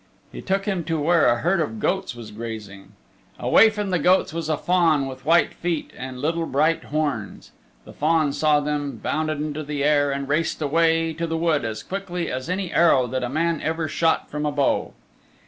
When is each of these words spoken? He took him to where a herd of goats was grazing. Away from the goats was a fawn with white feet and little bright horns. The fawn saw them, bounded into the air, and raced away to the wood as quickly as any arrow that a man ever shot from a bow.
He 0.31 0.41
took 0.41 0.65
him 0.65 0.83
to 0.85 0.99
where 0.99 1.27
a 1.27 1.41
herd 1.41 1.59
of 1.61 1.79
goats 1.79 2.15
was 2.15 2.31
grazing. 2.31 2.93
Away 3.37 3.69
from 3.69 3.91
the 3.91 3.99
goats 3.99 4.33
was 4.33 4.49
a 4.49 4.57
fawn 4.57 5.05
with 5.05 5.25
white 5.27 5.53
feet 5.53 5.91
and 5.95 6.19
little 6.19 6.47
bright 6.47 6.85
horns. 6.85 7.51
The 7.85 7.93
fawn 7.93 8.33
saw 8.33 8.61
them, 8.61 8.97
bounded 8.97 9.37
into 9.37 9.61
the 9.61 9.83
air, 9.83 10.11
and 10.11 10.27
raced 10.27 10.59
away 10.59 11.13
to 11.13 11.27
the 11.27 11.37
wood 11.37 11.63
as 11.63 11.83
quickly 11.83 12.31
as 12.31 12.49
any 12.49 12.73
arrow 12.73 13.05
that 13.05 13.21
a 13.23 13.29
man 13.29 13.61
ever 13.61 13.87
shot 13.87 14.27
from 14.27 14.43
a 14.43 14.51
bow. 14.51 14.95